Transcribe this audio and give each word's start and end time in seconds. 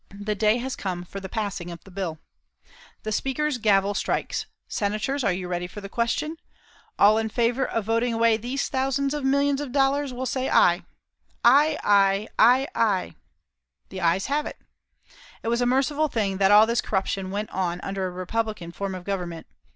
The 0.19 0.33
day 0.33 0.57
has 0.57 0.75
come 0.75 1.03
for 1.03 1.19
the 1.19 1.29
passing 1.29 1.69
of 1.69 1.83
the 1.83 1.91
bill. 1.91 2.17
The 3.03 3.11
Speaker's 3.11 3.59
gavel 3.59 3.93
strikes. 3.93 4.47
"Senators, 4.67 5.23
are 5.23 5.31
you 5.31 5.47
ready 5.47 5.67
for 5.67 5.79
the 5.79 5.87
question? 5.89 6.37
All 6.97 7.19
in 7.19 7.29
favour 7.29 7.67
of 7.67 7.85
voting 7.85 8.11
away 8.11 8.37
these 8.37 8.67
thousands 8.67 9.13
of 9.13 9.23
millions 9.23 9.61
of 9.61 9.71
dollars 9.71 10.11
will 10.11 10.25
say, 10.25 10.49
'Ay.'" 10.49 10.85
"Ay! 11.45 11.77
Ay! 11.83 12.27
Ay! 12.39 12.67
Ay!" 12.73 13.13
"The 13.89 13.99
Ays 14.01 14.25
have 14.25 14.47
it." 14.47 14.57
It 15.43 15.49
was 15.49 15.61
a 15.61 15.67
merciful 15.67 16.07
thing 16.07 16.37
that 16.37 16.49
all 16.49 16.65
this 16.65 16.81
corruption 16.81 17.29
went 17.29 17.51
on 17.51 17.79
under 17.81 18.07
a 18.07 18.11
republican 18.11 18.71
form 18.71 18.95
of 18.95 19.03
government. 19.03 19.45